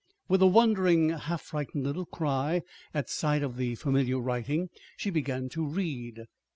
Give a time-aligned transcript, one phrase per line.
[0.27, 5.47] With a wondering, half frightened little cry at sight of the familiar writing, she began
[5.49, 6.25] to read.